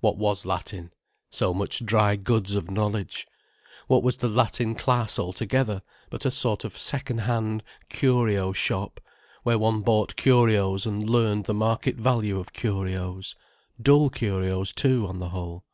What 0.00 0.18
was 0.18 0.44
Latin?—So 0.44 1.54
much 1.54 1.86
dry 1.86 2.14
goods 2.14 2.54
of 2.54 2.70
knowledge. 2.70 3.26
What 3.86 4.02
was 4.02 4.18
the 4.18 4.28
Latin 4.28 4.74
class 4.74 5.18
altogether 5.18 5.80
but 6.10 6.26
a 6.26 6.30
sort 6.30 6.64
of 6.64 6.76
second 6.76 7.16
hand 7.20 7.62
curio 7.88 8.52
shop, 8.52 9.00
where 9.42 9.58
one 9.58 9.80
bought 9.80 10.16
curios 10.16 10.84
and 10.84 11.08
learned 11.08 11.46
the 11.46 11.54
market 11.54 11.96
value 11.96 12.38
of 12.38 12.52
curios; 12.52 13.34
dull 13.80 14.10
curios 14.10 14.72
too, 14.74 15.06
on 15.06 15.16
the 15.16 15.30
whole. 15.30 15.64